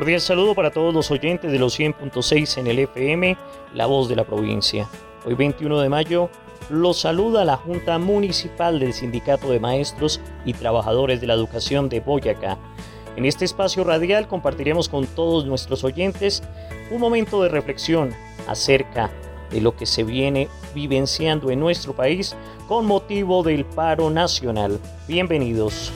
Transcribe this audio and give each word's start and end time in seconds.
Cordial 0.00 0.22
saludo 0.22 0.54
para 0.54 0.70
todos 0.70 0.94
los 0.94 1.10
oyentes 1.10 1.52
de 1.52 1.58
los 1.58 1.78
100.6 1.78 2.56
en 2.56 2.66
el 2.68 2.78
FM, 2.78 3.36
La 3.74 3.84
Voz 3.84 4.08
de 4.08 4.16
la 4.16 4.24
Provincia. 4.24 4.88
Hoy 5.26 5.34
21 5.34 5.78
de 5.78 5.90
mayo 5.90 6.30
los 6.70 7.00
saluda 7.00 7.44
la 7.44 7.58
Junta 7.58 7.98
Municipal 7.98 8.80
del 8.80 8.94
Sindicato 8.94 9.50
de 9.50 9.60
Maestros 9.60 10.22
y 10.46 10.54
Trabajadores 10.54 11.20
de 11.20 11.26
la 11.26 11.34
Educación 11.34 11.90
de 11.90 12.00
Boyacá. 12.00 12.56
En 13.16 13.26
este 13.26 13.44
espacio 13.44 13.84
radial 13.84 14.26
compartiremos 14.26 14.88
con 14.88 15.06
todos 15.06 15.44
nuestros 15.44 15.84
oyentes 15.84 16.42
un 16.90 16.98
momento 16.98 17.42
de 17.42 17.50
reflexión 17.50 18.14
acerca 18.48 19.10
de 19.50 19.60
lo 19.60 19.76
que 19.76 19.84
se 19.84 20.02
viene 20.02 20.48
vivenciando 20.74 21.50
en 21.50 21.60
nuestro 21.60 21.92
país 21.94 22.34
con 22.68 22.86
motivo 22.86 23.42
del 23.42 23.66
paro 23.66 24.08
nacional. 24.08 24.80
Bienvenidos. 25.06 25.92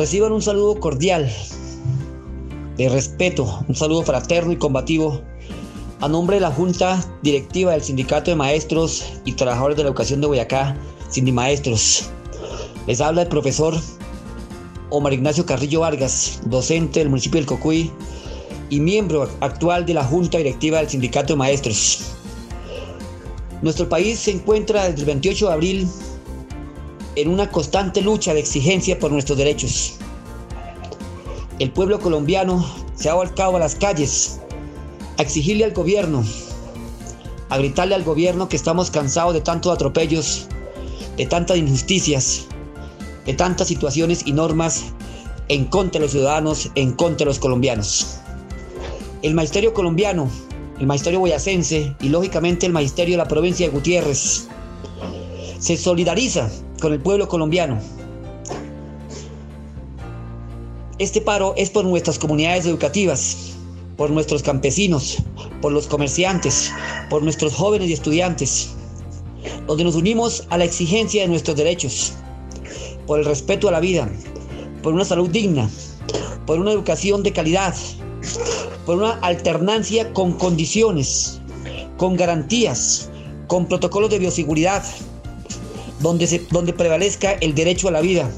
Reciban 0.00 0.32
un 0.32 0.40
saludo 0.40 0.80
cordial, 0.80 1.30
de 2.78 2.88
respeto, 2.88 3.62
un 3.68 3.74
saludo 3.74 4.02
fraterno 4.02 4.50
y 4.50 4.56
combativo 4.56 5.20
a 6.00 6.08
nombre 6.08 6.36
de 6.36 6.40
la 6.40 6.50
Junta 6.50 7.04
Directiva 7.22 7.72
del 7.72 7.82
Sindicato 7.82 8.30
de 8.30 8.36
Maestros 8.36 9.04
y 9.26 9.34
Trabajadores 9.34 9.76
de 9.76 9.82
la 9.82 9.90
Educación 9.90 10.22
de 10.22 10.26
Boyacá, 10.26 10.74
Sindimaestros. 11.10 12.08
Les 12.86 13.02
habla 13.02 13.20
el 13.20 13.28
profesor 13.28 13.74
Omar 14.88 15.12
Ignacio 15.12 15.44
Carrillo 15.44 15.80
Vargas, 15.80 16.40
docente 16.46 17.00
del 17.00 17.10
municipio 17.10 17.38
del 17.38 17.46
Cocuy 17.46 17.90
y 18.70 18.80
miembro 18.80 19.28
actual 19.40 19.84
de 19.84 19.92
la 19.92 20.04
Junta 20.04 20.38
Directiva 20.38 20.78
del 20.78 20.88
Sindicato 20.88 21.34
de 21.34 21.36
Maestros. 21.36 22.14
Nuestro 23.60 23.86
país 23.86 24.18
se 24.18 24.30
encuentra 24.30 24.84
desde 24.84 25.00
el 25.00 25.06
28 25.08 25.46
de 25.48 25.52
abril 25.52 25.88
en 27.16 27.28
una 27.28 27.50
constante 27.50 28.00
lucha 28.00 28.34
de 28.34 28.40
exigencia 28.40 28.98
por 28.98 29.10
nuestros 29.10 29.36
derechos. 29.36 29.94
El 31.58 31.70
pueblo 31.70 32.00
colombiano 32.00 32.64
se 32.94 33.08
ha 33.08 33.14
volcado 33.14 33.56
a 33.56 33.60
las 33.60 33.74
calles 33.74 34.40
a 35.18 35.22
exigirle 35.22 35.64
al 35.64 35.72
gobierno, 35.72 36.24
a 37.48 37.58
gritarle 37.58 37.94
al 37.94 38.04
gobierno 38.04 38.48
que 38.48 38.56
estamos 38.56 38.90
cansados 38.90 39.34
de 39.34 39.40
tantos 39.40 39.72
atropellos, 39.72 40.46
de 41.16 41.26
tantas 41.26 41.58
injusticias, 41.58 42.46
de 43.26 43.34
tantas 43.34 43.68
situaciones 43.68 44.22
y 44.24 44.32
normas 44.32 44.84
en 45.48 45.64
contra 45.66 45.98
de 45.98 46.06
los 46.06 46.12
ciudadanos, 46.12 46.70
en 46.76 46.92
contra 46.92 47.18
de 47.18 47.24
los 47.26 47.38
colombianos. 47.38 48.18
El 49.22 49.34
magisterio 49.34 49.74
colombiano, 49.74 50.30
el 50.78 50.86
magisterio 50.86 51.20
boyacense 51.20 51.94
y 52.00 52.08
lógicamente 52.08 52.64
el 52.64 52.72
magisterio 52.72 53.14
de 53.14 53.18
la 53.18 53.28
provincia 53.28 53.66
de 53.66 53.72
Gutiérrez 53.72 54.48
se 55.58 55.76
solidariza 55.76 56.50
con 56.80 56.92
el 56.92 57.00
pueblo 57.00 57.28
colombiano. 57.28 57.78
Este 60.98 61.20
paro 61.20 61.54
es 61.56 61.70
por 61.70 61.84
nuestras 61.84 62.18
comunidades 62.18 62.66
educativas, 62.66 63.54
por 63.96 64.10
nuestros 64.10 64.42
campesinos, 64.42 65.18
por 65.62 65.72
los 65.72 65.86
comerciantes, 65.86 66.72
por 67.08 67.22
nuestros 67.22 67.54
jóvenes 67.54 67.88
y 67.88 67.92
estudiantes, 67.92 68.70
donde 69.66 69.84
nos 69.84 69.94
unimos 69.94 70.46
a 70.50 70.58
la 70.58 70.64
exigencia 70.64 71.22
de 71.22 71.28
nuestros 71.28 71.56
derechos, 71.56 72.12
por 73.06 73.18
el 73.18 73.24
respeto 73.24 73.68
a 73.68 73.72
la 73.72 73.80
vida, 73.80 74.08
por 74.82 74.92
una 74.94 75.04
salud 75.04 75.30
digna, 75.30 75.70
por 76.46 76.58
una 76.58 76.72
educación 76.72 77.22
de 77.22 77.32
calidad, 77.32 77.74
por 78.84 78.98
una 78.98 79.12
alternancia 79.20 80.12
con 80.12 80.32
condiciones, 80.32 81.40
con 81.96 82.16
garantías, 82.16 83.10
con 83.46 83.66
protocolos 83.66 84.10
de 84.10 84.18
bioseguridad, 84.18 84.84
donde, 86.00 86.26
se, 86.26 86.40
donde 86.50 86.72
prevalezca 86.72 87.32
el 87.32 87.54
derecho 87.54 87.88
a 87.88 87.92
la 87.92 88.00
vida 88.00 88.30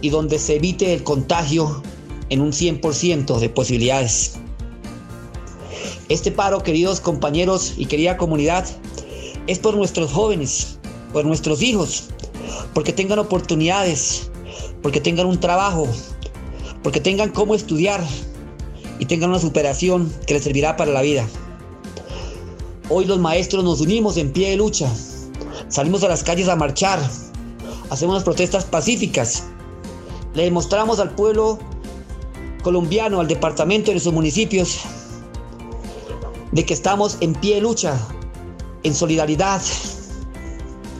y 0.00 0.10
donde 0.10 0.38
se 0.38 0.56
evite 0.56 0.92
el 0.92 1.02
contagio 1.02 1.82
en 2.28 2.40
un 2.40 2.52
100% 2.52 3.38
de 3.38 3.48
posibilidades. 3.48 4.34
Este 6.08 6.30
paro, 6.30 6.62
queridos 6.62 7.00
compañeros 7.00 7.74
y 7.76 7.86
querida 7.86 8.18
comunidad, 8.18 8.66
es 9.46 9.58
por 9.58 9.74
nuestros 9.74 10.12
jóvenes, 10.12 10.78
por 11.12 11.24
nuestros 11.24 11.62
hijos, 11.62 12.04
porque 12.74 12.92
tengan 12.92 13.18
oportunidades, 13.18 14.30
porque 14.82 15.00
tengan 15.00 15.26
un 15.26 15.40
trabajo, 15.40 15.88
porque 16.82 17.00
tengan 17.00 17.30
cómo 17.30 17.54
estudiar 17.54 18.04
y 18.98 19.06
tengan 19.06 19.30
una 19.30 19.38
superación 19.38 20.12
que 20.26 20.34
les 20.34 20.44
servirá 20.44 20.76
para 20.76 20.92
la 20.92 21.00
vida. 21.00 21.26
Hoy 22.90 23.06
los 23.06 23.18
maestros 23.18 23.64
nos 23.64 23.80
unimos 23.80 24.18
en 24.18 24.30
pie 24.30 24.50
de 24.50 24.56
lucha 24.56 24.92
Salimos 25.68 26.04
a 26.04 26.08
las 26.08 26.22
calles 26.22 26.48
a 26.48 26.56
marchar, 26.56 27.00
hacemos 27.90 28.22
protestas 28.22 28.64
pacíficas. 28.64 29.44
Le 30.34 30.44
demostramos 30.44 31.00
al 31.00 31.10
pueblo 31.10 31.58
colombiano, 32.62 33.20
al 33.20 33.28
departamento 33.28 33.92
de 33.92 34.00
sus 34.00 34.12
municipios, 34.12 34.80
de 36.52 36.64
que 36.64 36.74
estamos 36.74 37.18
en 37.20 37.34
pie 37.34 37.56
de 37.56 37.60
lucha, 37.60 37.98
en 38.82 38.94
solidaridad 38.94 39.62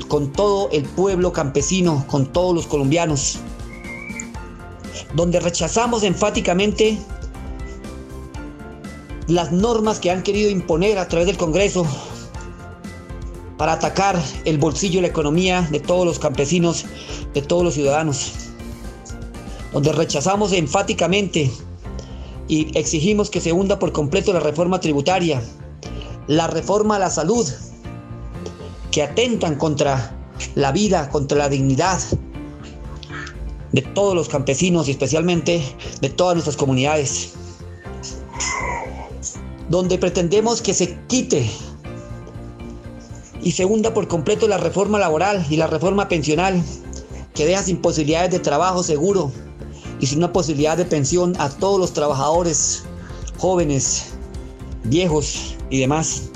con 0.09 0.33
todo 0.33 0.69
el 0.71 0.85
pueblo 0.85 1.33
campesino, 1.33 2.05
con 2.09 2.27
todos 2.27 2.55
los 2.55 2.67
colombianos, 2.67 3.39
donde 5.15 5.41
rechazamos 5.41 6.03
enfáticamente 6.03 6.99
las 9.27 9.53
normas 9.53 10.01
que 10.01 10.11
han 10.11 10.23
querido 10.23 10.51
imponer 10.51 10.99
a 10.99 11.09
través 11.09 11.27
del 11.27 11.37
Congreso 11.37 11.87
para 13.57 13.75
atacar 13.75 14.21
el 14.45 14.59
bolsillo 14.59 14.99
y 14.99 15.03
la 15.03 15.09
economía 15.09 15.63
de 15.71 15.81
todos 15.81 16.07
los 16.07 16.19
campesinos, 16.19 16.87
de 17.33 17.43
todos 17.43 17.63
los 17.63 17.75
ciudadanos, 17.75 18.33
donde 19.73 19.93
rechazamos 19.93 20.53
enfáticamente 20.53 21.51
y 22.49 22.77
exigimos 22.77 23.31
que 23.31 23.41
se 23.41 23.53
hunda 23.53 23.79
por 23.79 23.93
completo 23.93 24.33
la 24.33 24.41
reforma 24.41 24.81
tributaria, 24.81 25.43
la 26.27 26.47
reforma 26.47 26.97
a 26.97 26.99
la 26.99 27.11
salud, 27.11 27.47
que 28.91 29.03
atentan 29.03 29.57
contra 29.57 30.17
la 30.55 30.73
vida, 30.73 31.09
contra 31.09 31.39
la 31.39 31.49
dignidad 31.49 32.01
de 33.73 33.83
todos 33.83 34.15
los 34.15 34.29
campesinos 34.29 34.87
y 34.87 34.93
especialmente 34.93 35.63
de 36.01 36.09
todas 36.09 36.35
nuestras 36.35 36.57
comunidades, 36.57 37.33
donde 39.69 39.99
pretendemos 39.99 40.63
que 40.63 40.75
se 40.75 40.97
quite 41.09 41.51
y 43.45 43.53
segunda 43.53 43.93
por 43.93 44.09
completo 44.09 44.49
la 44.49 44.57
reforma 44.57 44.99
laboral 44.99 45.47
y 45.51 45.57
la 45.57 45.67
reforma 45.67 46.09
pensional, 46.09 46.61
que 47.35 47.45
deja 47.45 47.63
sin 47.63 47.77
posibilidades 47.77 48.31
de 48.31 48.39
trabajo 48.39 48.83
seguro 48.83 49.31
y 50.01 50.07
sin 50.07 50.19
una 50.19 50.33
posibilidad 50.33 50.79
de 50.79 50.87
pensión 50.87 51.35
a 51.39 51.51
todos 51.51 51.79
los 51.79 51.93
trabajadores, 51.93 52.85
jóvenes, 53.37 54.07
viejos 54.85 55.57
y 55.69 55.79
demás. 55.79 56.31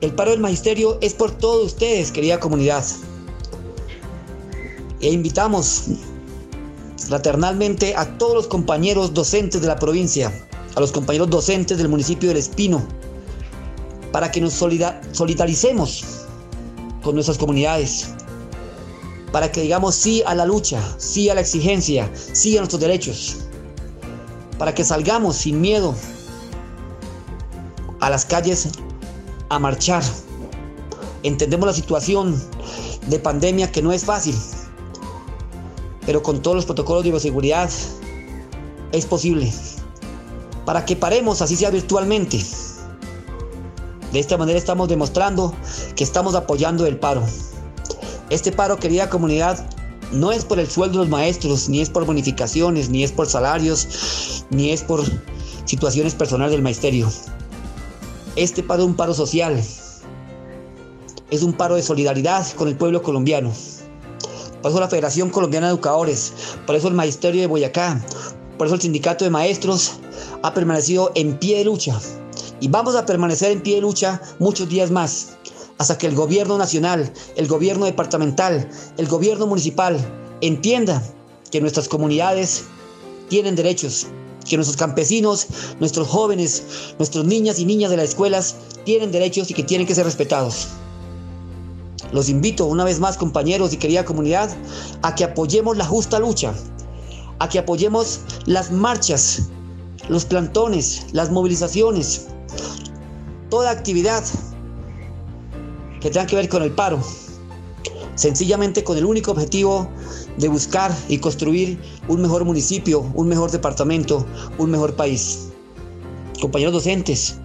El 0.00 0.12
paro 0.12 0.32
del 0.32 0.40
magisterio 0.40 0.98
es 1.00 1.14
por 1.14 1.30
todos 1.30 1.64
ustedes, 1.64 2.10
querida 2.10 2.40
comunidad. 2.40 2.84
E 5.00 5.12
invitamos 5.12 5.84
fraternalmente 7.06 7.94
a 7.94 8.18
todos 8.18 8.34
los 8.34 8.46
compañeros 8.48 9.14
docentes 9.14 9.60
de 9.60 9.68
la 9.68 9.76
provincia, 9.76 10.32
a 10.74 10.80
los 10.80 10.90
compañeros 10.90 11.30
docentes 11.30 11.78
del 11.78 11.88
municipio 11.88 12.30
del 12.30 12.38
Espino, 12.38 12.84
para 14.12 14.30
que 14.30 14.40
nos 14.40 14.52
solidaricemos 14.52 16.04
con 17.02 17.14
nuestras 17.14 17.38
comunidades, 17.38 18.08
para 19.32 19.50
que 19.50 19.62
digamos 19.62 19.94
sí 19.94 20.22
a 20.26 20.34
la 20.34 20.44
lucha, 20.44 20.80
sí 20.98 21.30
a 21.30 21.34
la 21.34 21.40
exigencia, 21.40 22.10
sí 22.14 22.56
a 22.56 22.60
nuestros 22.60 22.80
derechos, 22.80 23.38
para 24.58 24.74
que 24.74 24.84
salgamos 24.84 25.36
sin 25.36 25.60
miedo 25.60 25.94
a 28.00 28.10
las 28.10 28.26
calles 28.26 28.68
a 29.48 29.58
marchar. 29.58 30.02
Entendemos 31.22 31.66
la 31.66 31.72
situación 31.72 32.40
de 33.06 33.18
pandemia 33.18 33.72
que 33.72 33.80
no 33.80 33.92
es 33.92 34.04
fácil, 34.04 34.36
pero 36.04 36.22
con 36.22 36.42
todos 36.42 36.56
los 36.56 36.66
protocolos 36.66 37.04
de 37.04 37.10
bioseguridad 37.10 37.70
es 38.92 39.06
posible. 39.06 39.50
Para 40.66 40.84
que 40.84 40.96
paremos, 40.96 41.40
así 41.42 41.56
sea 41.56 41.70
virtualmente, 41.70 42.44
de 44.12 44.20
esta 44.20 44.36
manera 44.36 44.58
estamos 44.58 44.88
demostrando 44.88 45.54
que 45.96 46.04
estamos 46.04 46.34
apoyando 46.34 46.86
el 46.86 46.98
paro. 46.98 47.22
Este 48.28 48.52
paro, 48.52 48.76
querida 48.76 49.08
comunidad, 49.08 49.66
no 50.12 50.32
es 50.32 50.44
por 50.44 50.58
el 50.58 50.68
sueldo 50.68 50.98
de 50.98 51.04
los 51.04 51.10
maestros, 51.10 51.68
ni 51.68 51.80
es 51.80 51.88
por 51.88 52.04
bonificaciones, 52.04 52.90
ni 52.90 53.02
es 53.02 53.12
por 53.12 53.26
salarios, 53.26 54.44
ni 54.50 54.70
es 54.70 54.82
por 54.82 55.02
situaciones 55.64 56.14
personales 56.14 56.52
del 56.52 56.62
magisterio. 56.62 57.10
Este 58.36 58.62
paro 58.62 58.82
es 58.82 58.88
un 58.88 58.94
paro 58.94 59.14
social. 59.14 59.62
Es 61.30 61.42
un 61.42 61.54
paro 61.54 61.76
de 61.76 61.82
solidaridad 61.82 62.46
con 62.52 62.68
el 62.68 62.76
pueblo 62.76 63.02
colombiano. 63.02 63.50
por 64.60 64.70
eso 64.70 64.80
la 64.80 64.88
Federación 64.88 65.30
Colombiana 65.30 65.66
de 65.66 65.72
Educadores, 65.72 66.32
por 66.66 66.76
eso 66.76 66.88
el 66.88 66.94
Magisterio 66.94 67.40
de 67.40 67.46
Boyacá, 67.46 68.00
por 68.58 68.66
eso 68.66 68.76
el 68.76 68.82
Sindicato 68.82 69.24
de 69.24 69.30
Maestros 69.30 69.94
ha 70.42 70.54
permanecido 70.54 71.10
en 71.14 71.38
pie 71.38 71.58
de 71.58 71.64
lucha. 71.64 71.98
Y 72.62 72.68
vamos 72.68 72.94
a 72.94 73.04
permanecer 73.04 73.50
en 73.50 73.60
pie 73.60 73.74
de 73.74 73.80
lucha 73.80 74.22
muchos 74.38 74.68
días 74.68 74.92
más, 74.92 75.30
hasta 75.78 75.98
que 75.98 76.06
el 76.06 76.14
gobierno 76.14 76.58
nacional, 76.58 77.12
el 77.34 77.48
gobierno 77.48 77.86
departamental, 77.86 78.70
el 78.96 79.08
gobierno 79.08 79.48
municipal 79.48 79.98
entienda 80.42 81.02
que 81.50 81.60
nuestras 81.60 81.88
comunidades 81.88 82.62
tienen 83.28 83.56
derechos, 83.56 84.06
que 84.48 84.54
nuestros 84.54 84.76
campesinos, 84.76 85.48
nuestros 85.80 86.06
jóvenes, 86.06 86.94
nuestras 86.98 87.24
niñas 87.24 87.58
y 87.58 87.64
niñas 87.64 87.90
de 87.90 87.96
las 87.96 88.10
escuelas 88.10 88.54
tienen 88.84 89.10
derechos 89.10 89.50
y 89.50 89.54
que 89.54 89.64
tienen 89.64 89.84
que 89.84 89.96
ser 89.96 90.04
respetados. 90.04 90.68
Los 92.12 92.28
invito 92.28 92.66
una 92.66 92.84
vez 92.84 93.00
más, 93.00 93.16
compañeros 93.16 93.72
y 93.72 93.76
querida 93.76 94.04
comunidad, 94.04 94.56
a 95.02 95.16
que 95.16 95.24
apoyemos 95.24 95.76
la 95.76 95.84
justa 95.84 96.20
lucha, 96.20 96.54
a 97.40 97.48
que 97.48 97.58
apoyemos 97.58 98.20
las 98.46 98.70
marchas, 98.70 99.48
los 100.08 100.24
plantones, 100.24 101.06
las 101.10 101.32
movilizaciones, 101.32 102.28
toda 103.50 103.70
actividad 103.70 104.24
que 106.00 106.10
tenga 106.10 106.26
que 106.26 106.36
ver 106.36 106.48
con 106.48 106.62
el 106.62 106.72
paro, 106.72 106.98
sencillamente 108.14 108.82
con 108.82 108.96
el 108.96 109.04
único 109.04 109.30
objetivo 109.30 109.88
de 110.36 110.48
buscar 110.48 110.90
y 111.08 111.18
construir 111.18 111.78
un 112.08 112.22
mejor 112.22 112.44
municipio, 112.44 113.00
un 113.14 113.28
mejor 113.28 113.50
departamento, 113.50 114.26
un 114.58 114.70
mejor 114.70 114.96
país. 114.96 115.48
Compañeros 116.40 116.72
docentes, 116.74 117.36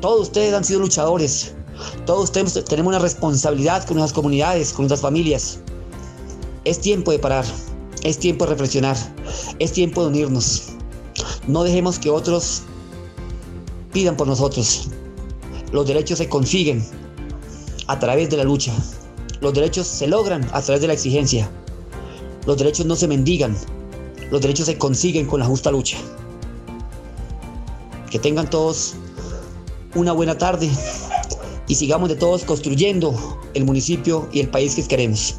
todos 0.00 0.22
ustedes 0.22 0.54
han 0.54 0.64
sido 0.64 0.80
luchadores, 0.80 1.54
todos 2.06 2.32
tenemos 2.32 2.90
una 2.90 2.98
responsabilidad 2.98 3.84
con 3.84 3.96
nuestras 3.96 4.14
comunidades, 4.14 4.72
con 4.72 4.84
nuestras 4.84 5.00
familias. 5.00 5.58
Es 6.64 6.80
tiempo 6.80 7.10
de 7.10 7.18
parar, 7.18 7.44
es 8.02 8.18
tiempo 8.18 8.44
de 8.44 8.52
reflexionar, 8.52 8.96
es 9.58 9.72
tiempo 9.72 10.02
de 10.02 10.08
unirnos. 10.08 10.68
No 11.46 11.64
dejemos 11.64 11.98
que 11.98 12.10
otros 12.10 12.62
pidan 13.92 14.16
por 14.16 14.26
nosotros. 14.26 14.88
Los 15.70 15.86
derechos 15.86 16.18
se 16.18 16.28
consiguen 16.28 16.84
a 17.86 17.98
través 17.98 18.30
de 18.30 18.36
la 18.36 18.44
lucha. 18.44 18.72
Los 19.40 19.54
derechos 19.54 19.86
se 19.86 20.06
logran 20.06 20.48
a 20.52 20.60
través 20.62 20.80
de 20.80 20.88
la 20.88 20.94
exigencia. 20.94 21.50
Los 22.46 22.56
derechos 22.56 22.86
no 22.86 22.96
se 22.96 23.08
mendigan. 23.08 23.56
Los 24.30 24.40
derechos 24.40 24.66
se 24.66 24.78
consiguen 24.78 25.26
con 25.26 25.40
la 25.40 25.46
justa 25.46 25.70
lucha. 25.70 25.98
Que 28.10 28.18
tengan 28.18 28.48
todos 28.50 28.94
una 29.94 30.12
buena 30.12 30.36
tarde 30.36 30.70
y 31.68 31.74
sigamos 31.74 32.08
de 32.08 32.16
todos 32.16 32.44
construyendo 32.44 33.14
el 33.54 33.64
municipio 33.64 34.28
y 34.32 34.40
el 34.40 34.48
país 34.48 34.74
que 34.74 34.82
queremos. 34.82 35.36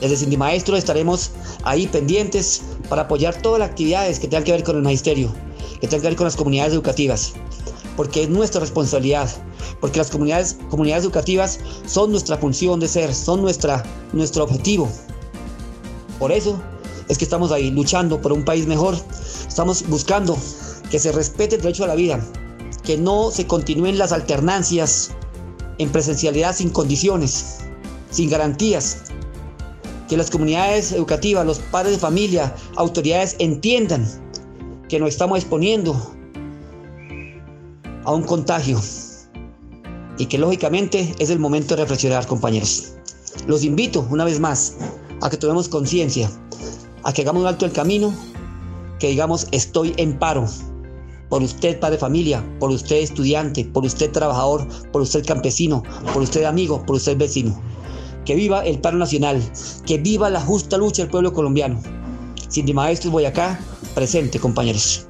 Desde 0.00 0.16
Cindy 0.16 0.36
Maestro 0.36 0.76
estaremos 0.76 1.30
ahí 1.62 1.86
pendientes 1.86 2.62
para 2.88 3.02
apoyar 3.02 3.40
todas 3.40 3.60
las 3.60 3.70
actividades 3.70 4.18
que 4.18 4.28
tengan 4.28 4.44
que 4.44 4.52
ver 4.52 4.64
con 4.64 4.76
el 4.76 4.82
magisterio, 4.82 5.32
que 5.80 5.88
tengan 5.88 6.02
que 6.02 6.08
ver 6.08 6.16
con 6.16 6.24
las 6.24 6.36
comunidades 6.36 6.74
educativas, 6.74 7.32
porque 7.96 8.24
es 8.24 8.28
nuestra 8.28 8.60
responsabilidad, 8.60 9.30
porque 9.80 9.98
las 9.98 10.10
comunidades, 10.10 10.56
educativas 11.04 11.60
son 11.86 12.10
nuestra 12.10 12.36
función 12.36 12.80
de 12.80 12.88
ser, 12.88 13.14
son 13.14 13.42
nuestra, 13.42 13.82
nuestro 14.12 14.44
objetivo. 14.44 14.88
Por 16.18 16.32
eso 16.32 16.60
es 17.08 17.18
que 17.18 17.24
estamos 17.24 17.52
ahí 17.52 17.70
luchando 17.70 18.20
por 18.20 18.32
un 18.32 18.44
país 18.44 18.66
mejor, 18.66 18.96
estamos 19.46 19.86
buscando 19.88 20.36
que 20.90 20.98
se 20.98 21.12
respete 21.12 21.56
el 21.56 21.62
derecho 21.62 21.84
a 21.84 21.88
la 21.88 21.94
vida, 21.94 22.20
que 22.82 22.96
no 22.96 23.30
se 23.30 23.46
continúen 23.46 23.98
las 23.98 24.12
alternancias 24.12 25.10
en 25.78 25.90
presencialidad 25.90 26.54
sin 26.54 26.70
condiciones, 26.70 27.58
sin 28.10 28.30
garantías. 28.30 28.98
Que 30.08 30.16
las 30.18 30.30
comunidades 30.30 30.92
educativas, 30.92 31.46
los 31.46 31.58
padres 31.58 31.94
de 31.94 31.98
familia, 31.98 32.54
autoridades 32.76 33.36
entiendan 33.38 34.06
que 34.88 35.00
nos 35.00 35.08
estamos 35.08 35.38
exponiendo 35.38 36.14
a 38.04 38.12
un 38.12 38.22
contagio 38.22 38.80
y 40.18 40.26
que 40.26 40.38
lógicamente 40.38 41.14
es 41.18 41.30
el 41.30 41.38
momento 41.38 41.74
de 41.74 41.82
reflexionar, 41.82 42.26
compañeros. 42.26 42.94
Los 43.46 43.64
invito 43.64 44.06
una 44.10 44.24
vez 44.24 44.38
más 44.38 44.76
a 45.22 45.30
que 45.30 45.36
tomemos 45.36 45.68
conciencia, 45.68 46.30
a 47.02 47.12
que 47.12 47.22
hagamos 47.22 47.44
alto 47.46 47.64
el 47.64 47.72
camino, 47.72 48.14
que 48.98 49.08
digamos 49.08 49.48
estoy 49.50 49.92
en 49.96 50.18
paro, 50.18 50.46
por 51.28 51.42
usted 51.42 51.80
padre 51.80 51.96
de 51.96 52.00
familia, 52.00 52.44
por 52.60 52.70
usted 52.70 52.96
estudiante, 52.96 53.64
por 53.64 53.84
usted 53.84 54.12
trabajador, 54.12 54.66
por 54.92 55.02
usted 55.02 55.26
campesino, 55.26 55.82
por 56.12 56.22
usted 56.22 56.44
amigo, 56.44 56.84
por 56.86 56.96
usted 56.96 57.16
vecino. 57.16 57.60
Que 58.24 58.34
viva 58.34 58.64
el 58.64 58.80
paro 58.80 58.98
nacional, 58.98 59.42
que 59.84 59.98
viva 59.98 60.30
la 60.30 60.40
justa 60.40 60.78
lucha 60.78 61.02
del 61.02 61.10
pueblo 61.10 61.32
colombiano. 61.32 61.82
Cindy 62.50 62.72
Maestros 62.72 63.24
acá, 63.26 63.60
presente 63.94 64.38
compañeros. 64.38 65.06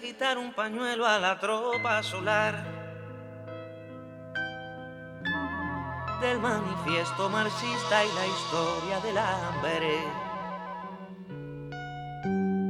Quitar 0.00 0.38
un 0.38 0.52
pañuelo 0.52 1.04
a 1.04 1.18
la 1.18 1.38
tropa 1.40 2.02
solar 2.04 2.54
del 6.20 6.38
manifiesto 6.38 7.28
marxista 7.28 8.04
y 8.04 8.08
la 8.14 8.26
historia 8.26 9.00
del 9.00 9.18
hambre. 9.18 9.98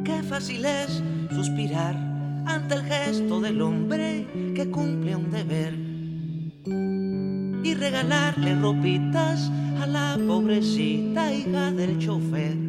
Qué 0.05 0.23
fácil 0.23 0.65
es 0.65 1.03
suspirar 1.31 1.95
ante 2.47 2.77
el 2.77 2.83
gesto 2.85 3.41
del 3.41 3.61
hombre 3.61 4.27
que 4.55 4.71
cumple 4.71 5.17
un 5.17 5.31
deber 5.31 5.75
y 7.63 7.75
regalarle 7.75 8.55
ropitas 8.55 9.51
a 9.83 9.87
la 9.87 10.19
pobrecita 10.27 11.31
hija 11.31 11.71
del 11.73 11.99
chofer. 11.99 12.68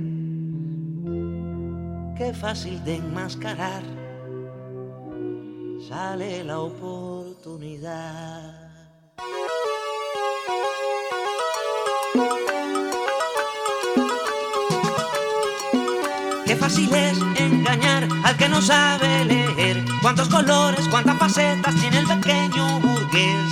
Qué 2.19 2.33
fácil 2.33 2.83
de 2.83 2.95
enmascarar 2.97 3.81
sale 5.87 6.43
la 6.43 6.59
oportunidad. 6.59 7.93
Qué 16.45 16.57
fácil 16.57 16.93
es 16.93 17.17
engañar 17.39 18.05
al 18.25 18.35
que 18.35 18.49
no 18.49 18.61
sabe 18.61 19.23
leer. 19.23 19.81
Cuántos 20.01 20.27
colores, 20.27 20.89
cuántas 20.89 21.17
facetas 21.17 21.73
tiene 21.75 21.99
el 21.99 22.05
pequeño 22.05 22.81
burgués. 22.81 23.49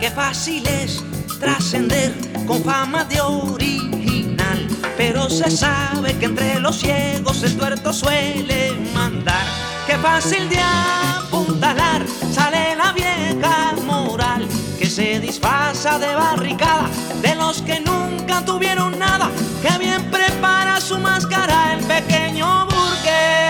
Qué 0.00 0.10
fácil 0.10 0.66
es 0.66 1.04
trascender 1.38 2.12
con 2.44 2.60
fama 2.64 3.04
de 3.04 3.20
original 3.20 3.95
pero 4.96 5.28
se 5.28 5.50
sabe 5.50 6.16
que 6.18 6.26
entre 6.26 6.58
los 6.60 6.78
ciegos 6.78 7.42
el 7.42 7.56
tuerto 7.56 7.92
suele 7.92 8.72
mandar. 8.94 9.46
Qué 9.86 9.96
fácil 9.98 10.48
de 10.48 10.58
apuntalar 10.58 12.04
sale 12.32 12.74
la 12.76 12.92
vieja 12.92 13.74
moral 13.84 14.48
que 14.78 14.86
se 14.86 15.20
disfraza 15.20 15.98
de 15.98 16.14
barricada 16.14 16.88
de 17.22 17.34
los 17.34 17.62
que 17.62 17.80
nunca 17.80 18.44
tuvieron 18.44 18.98
nada. 18.98 19.30
Que 19.62 19.78
bien 19.78 20.10
prepara 20.10 20.80
su 20.80 20.98
máscara 20.98 21.74
el 21.74 21.84
pequeño 21.84 22.66
burgués. 22.66 23.45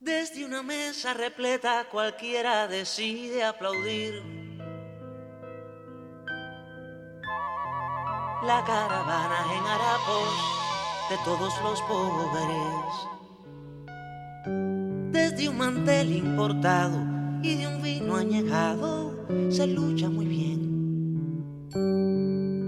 Desde 0.00 0.46
una 0.46 0.62
mesa 0.62 1.12
repleta 1.12 1.84
cualquiera 1.92 2.66
decide 2.66 3.44
aplaudir. 3.44 4.22
La 8.42 8.64
caravana 8.64 9.44
en 9.54 9.66
harapos 9.66 10.30
de 11.10 11.16
todos 11.26 11.52
los 11.62 11.82
pobres. 11.82 12.94
Desde 15.12 15.46
un 15.50 15.58
mantel 15.58 16.12
importado 16.12 16.98
y 17.42 17.56
de 17.56 17.66
un 17.66 17.82
vino 17.82 18.16
añejado 18.16 19.17
se 19.50 19.66
lucha 19.66 20.08
muy 20.08 20.26
bien. 20.26 21.68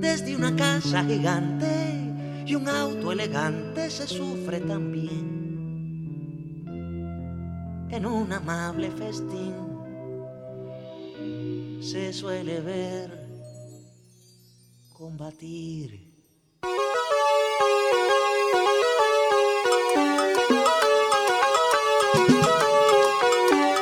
Desde 0.00 0.36
una 0.36 0.54
casa 0.56 1.04
gigante 1.04 2.44
y 2.46 2.54
un 2.54 2.68
auto 2.68 3.12
elegante 3.12 3.90
se 3.90 4.06
sufre 4.06 4.60
también 4.60 5.40
en 7.90 8.06
un 8.06 8.32
amable 8.32 8.90
festín 8.92 9.70
se 11.80 12.12
suele 12.12 12.60
ver 12.60 13.10
combatir. 14.92 16.08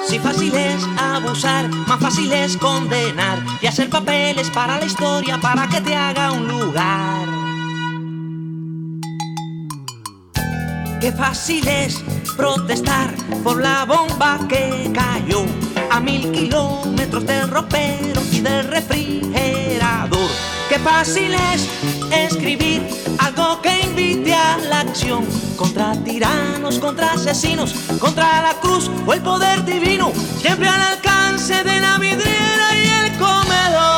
Si 0.09 0.19
fácil 0.19 0.55
es 0.55 0.89
abusar, 0.97 1.69
más 1.69 2.01
fácil 2.01 2.33
es 2.33 2.57
condenar 2.57 3.45
y 3.61 3.67
hacer 3.67 3.91
papeles 3.91 4.49
para 4.49 4.79
la 4.79 4.87
historia 4.87 5.39
para 5.39 5.69
que 5.69 5.83
te 5.83 5.95
haga 5.95 6.33
un 6.33 6.49
lugar. 6.49 7.29
Qué 10.99 11.13
fácil 11.13 11.69
es 11.69 12.03
protestar 12.39 13.15
por 13.45 13.61
la 13.61 13.85
bomba 13.85 14.39
que 14.49 14.91
cayó 14.95 15.45
a 15.91 16.01
mil 16.01 16.33
kilómetros 16.33 17.27
del 17.27 17.51
ropero 17.51 18.23
y 18.33 18.41
del 18.41 18.67
refrigerador. 18.67 20.48
Qué 20.69 20.79
fácil 20.81 21.35
es 21.35 21.67
escribir 22.13 22.87
algo 23.19 23.63
que 23.63 23.81
invite 23.81 24.35
a 24.35 24.59
la 24.59 24.81
acción 24.81 25.25
contra 25.57 25.95
tiranos, 26.05 26.79
contra 26.79 27.13
asesinos, 27.13 27.73
contra 27.99 28.43
la 28.43 28.53
cruz 28.61 28.91
o 29.07 29.15
el 29.15 29.23
poder 29.23 29.65
divino, 29.65 30.13
siempre 30.43 30.69
al 30.69 30.81
alcance 30.83 31.65
de 31.65 31.81
la 31.81 31.99
vidriera 31.99 32.67
y 32.75 33.07
el 33.07 33.19
comedor. 33.19 33.98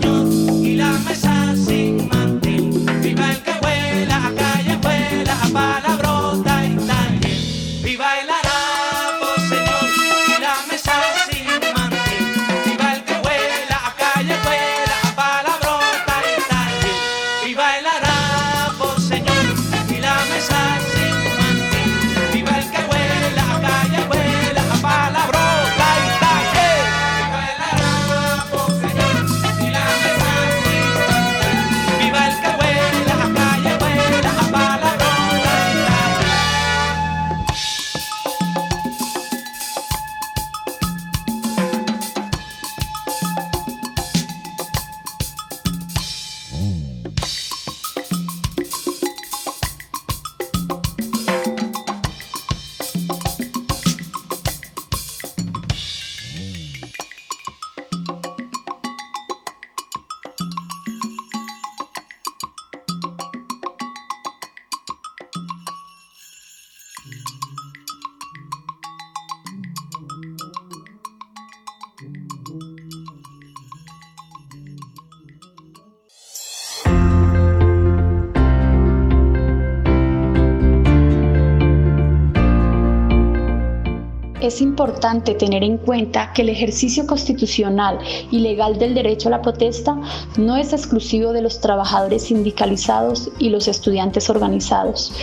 Es 84.51 84.59
importante 84.59 85.33
tener 85.33 85.63
en 85.63 85.77
cuenta 85.77 86.33
que 86.33 86.41
el 86.41 86.49
ejercicio 86.49 87.07
constitucional 87.07 87.99
y 88.31 88.39
legal 88.39 88.77
del 88.77 88.93
derecho 88.93 89.29
a 89.29 89.31
la 89.31 89.41
protesta 89.41 89.97
no 90.37 90.57
es 90.57 90.73
exclusivo 90.73 91.31
de 91.31 91.41
los 91.41 91.61
trabajadores 91.61 92.23
sindicalizados 92.23 93.29
y 93.39 93.47
los 93.47 93.69
estudiantes 93.69 94.29
organizados. 94.29 95.13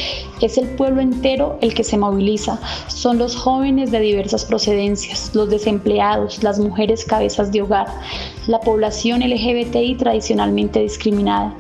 Es 0.41 0.57
el 0.57 0.69
pueblo 0.69 1.03
entero 1.03 1.59
el 1.61 1.75
que 1.75 1.85
se 1.85 1.99
moviliza. 1.99 2.59
Son 2.87 3.19
los 3.19 3.37
jóvenes 3.37 3.91
de 3.91 4.01
diversas 4.01 4.47
procedencias, 4.47 5.31
los 5.35 5.51
desempleados, 5.51 6.43
las 6.43 6.59
mujeres 6.59 7.05
cabezas 7.05 7.53
de 7.53 7.61
hogar, 7.61 7.89
la 8.47 8.61
población 8.61 9.21
LGBTI 9.21 9.97
tradicionalmente 9.97 10.81
discriminada, 10.81 11.55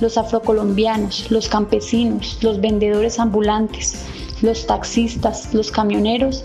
los 0.00 0.16
afrocolombianos, 0.16 1.28
los 1.28 1.48
campesinos, 1.48 2.38
los 2.40 2.60
vendedores 2.60 3.18
ambulantes, 3.18 3.96
los 4.42 4.64
taxistas, 4.64 5.52
los 5.52 5.72
camioneros 5.72 6.44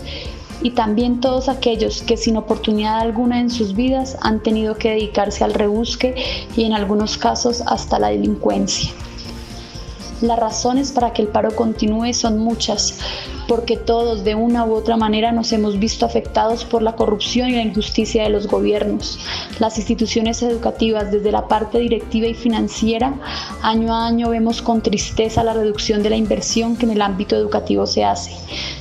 y 0.62 0.70
también 0.70 1.20
todos 1.20 1.48
aquellos 1.48 2.02
que 2.02 2.16
sin 2.16 2.36
oportunidad 2.36 2.98
alguna 2.98 3.40
en 3.40 3.50
sus 3.50 3.74
vidas 3.74 4.16
han 4.20 4.42
tenido 4.42 4.76
que 4.76 4.90
dedicarse 4.90 5.44
al 5.44 5.54
rebusque 5.54 6.14
y 6.56 6.64
en 6.64 6.72
algunos 6.72 7.18
casos 7.18 7.62
hasta 7.66 7.98
la 7.98 8.08
delincuencia. 8.08 8.90
Las 10.22 10.38
razones 10.38 10.92
para 10.92 11.12
que 11.12 11.20
el 11.20 11.28
paro 11.28 11.54
continúe 11.54 12.14
son 12.14 12.38
muchas, 12.38 12.98
porque 13.46 13.76
todos 13.76 14.24
de 14.24 14.34
una 14.34 14.64
u 14.64 14.72
otra 14.72 14.96
manera 14.96 15.30
nos 15.30 15.52
hemos 15.52 15.78
visto 15.78 16.06
afectados 16.06 16.64
por 16.64 16.80
la 16.80 16.96
corrupción 16.96 17.50
y 17.50 17.56
la 17.56 17.62
injusticia 17.62 18.22
de 18.22 18.30
los 18.30 18.46
gobiernos. 18.46 19.18
Las 19.58 19.76
instituciones 19.76 20.42
educativas, 20.42 21.12
desde 21.12 21.32
la 21.32 21.48
parte 21.48 21.78
directiva 21.80 22.28
y 22.28 22.34
financiera, 22.34 23.14
año 23.60 23.94
a 23.94 24.06
año 24.06 24.30
vemos 24.30 24.62
con 24.62 24.80
tristeza 24.80 25.44
la 25.44 25.52
reducción 25.52 26.02
de 26.02 26.08
la 26.08 26.16
inversión 26.16 26.76
que 26.76 26.86
en 26.86 26.92
el 26.92 27.02
ámbito 27.02 27.36
educativo 27.36 27.86
se 27.86 28.02
hace. 28.02 28.32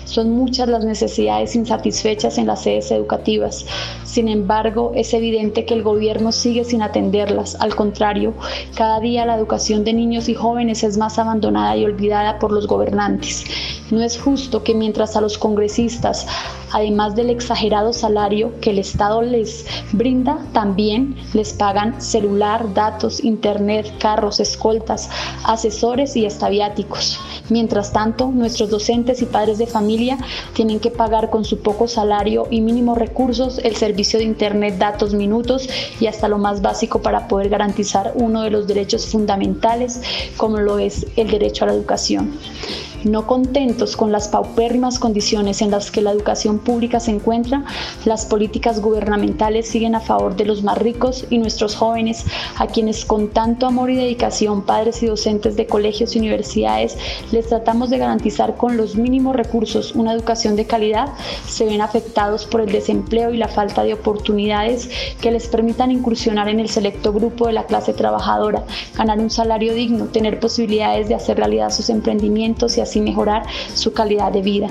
Son 0.05 0.31
muchas 0.31 0.69
las 0.69 0.85
necesidades 0.85 1.55
insatisfechas 1.55 2.37
en 2.37 2.47
las 2.47 2.63
sedes 2.63 2.91
educativas. 2.91 3.65
Sin 4.03 4.27
embargo, 4.27 4.91
es 4.95 5.13
evidente 5.13 5.65
que 5.65 5.73
el 5.73 5.83
gobierno 5.83 6.31
sigue 6.31 6.63
sin 6.63 6.81
atenderlas. 6.81 7.55
Al 7.59 7.75
contrario, 7.75 8.33
cada 8.75 8.99
día 8.99 9.25
la 9.25 9.35
educación 9.35 9.83
de 9.83 9.93
niños 9.93 10.29
y 10.29 10.35
jóvenes 10.35 10.83
es 10.83 10.97
más 10.97 11.19
abandonada 11.19 11.75
y 11.75 11.85
olvidada 11.85 12.39
por 12.39 12.51
los 12.51 12.67
gobernantes. 12.67 13.43
No 13.91 14.01
es 14.01 14.19
justo 14.19 14.63
que 14.63 14.73
mientras 14.73 15.15
a 15.15 15.21
los 15.21 15.37
congresistas, 15.37 16.27
además 16.75 17.15
del 17.15 17.29
exagerado 17.29 17.93
salario 17.93 18.51
que 18.59 18.71
el 18.71 18.79
Estado 18.79 19.21
les 19.21 19.65
brinda, 19.93 20.45
también 20.51 21.15
les 21.33 21.53
pagan 21.53 22.01
celular, 22.01 22.73
datos, 22.73 23.23
internet, 23.23 23.93
carros, 23.97 24.41
escoltas, 24.41 25.09
asesores 25.45 26.17
y 26.17 26.25
estaviáticos. 26.25 27.17
Mientras 27.49 27.93
tanto, 27.93 28.27
nuestros 28.27 28.69
docentes 28.69 29.21
y 29.21 29.25
padres 29.25 29.57
de 29.57 29.67
familia 29.67 30.17
tienen 30.51 30.81
que 30.81 30.91
pagar 30.91 31.29
con 31.29 31.45
su 31.45 31.59
poco 31.59 31.87
salario 31.87 32.45
y 32.51 32.59
mínimos 32.59 32.97
recursos 32.97 33.57
el 33.59 33.77
servicio 33.77 34.19
de 34.19 34.25
internet, 34.25 34.77
datos, 34.77 35.13
minutos 35.13 35.69
y 36.01 36.07
hasta 36.07 36.27
lo 36.27 36.39
más 36.39 36.61
básico 36.61 37.01
para 37.01 37.29
poder 37.29 37.47
garantizar 37.47 38.11
uno 38.15 38.41
de 38.41 38.49
los 38.49 38.67
derechos 38.67 39.05
fundamentales 39.05 40.01
como 40.35 40.57
lo 40.57 40.77
es 40.77 41.07
el 41.15 41.31
derecho 41.31 41.63
a 41.63 41.67
la 41.67 41.73
educación. 41.73 42.37
No 43.05 43.27
contentos 43.27 43.95
con 43.95 44.11
las 44.11 44.27
paupérrimas 44.27 44.97
condiciones 44.97 45.61
en 45.61 45.69
las 45.69 45.91
que 45.91 46.01
la 46.01 46.09
educación 46.09 46.57
pública 46.57 46.99
se 46.99 47.11
encuentra, 47.11 47.63
las 48.03 48.25
políticas 48.25 48.81
gubernamentales 48.81 49.67
siguen 49.67 49.93
a 49.93 49.99
favor 49.99 50.35
de 50.35 50.45
los 50.45 50.63
más 50.63 50.79
ricos 50.79 51.23
y 51.29 51.37
nuestros 51.37 51.75
jóvenes, 51.75 52.25
a 52.57 52.65
quienes 52.65 53.05
con 53.05 53.27
tanto 53.27 53.67
amor 53.67 53.91
y 53.91 53.95
dedicación, 53.95 54.63
padres 54.63 55.03
y 55.03 55.05
docentes 55.05 55.55
de 55.55 55.67
colegios 55.67 56.15
y 56.15 56.19
universidades, 56.19 56.97
les 57.31 57.45
tratamos 57.47 57.91
de 57.91 57.99
garantizar 57.99 58.57
con 58.57 58.75
los 58.75 58.95
mínimos 58.95 59.35
recursos 59.35 59.93
una 59.93 60.11
educación 60.11 60.55
de 60.55 60.65
calidad, 60.65 61.09
se 61.47 61.65
ven 61.65 61.81
afectados 61.81 62.47
por 62.47 62.61
el 62.61 62.71
desempleo 62.71 63.31
y 63.31 63.37
la 63.37 63.47
falta 63.47 63.83
de 63.83 63.93
oportunidades 63.93 64.89
que 65.21 65.29
les 65.29 65.47
permitan 65.47 65.91
incursionar 65.91 66.49
en 66.49 66.59
el 66.59 66.69
selecto 66.69 67.13
grupo 67.13 67.45
de 67.45 67.53
la 67.53 67.65
clase 67.67 67.93
trabajadora, 67.93 68.63
ganar 68.97 69.19
un 69.19 69.29
salario 69.29 69.75
digno, 69.75 70.05
tener 70.05 70.39
posibilidades 70.39 71.07
de 71.07 71.13
hacer 71.13 71.37
realidad 71.37 71.69
sus 71.69 71.91
emprendimientos 71.91 72.75
y 72.79 72.81
así 72.81 72.94
mejorar 73.01 73.43
su 73.73 73.93
calidad 73.93 74.31
de 74.31 74.41
vida. 74.41 74.69